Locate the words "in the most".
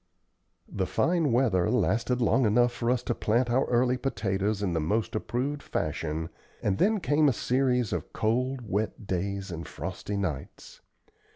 4.63-5.13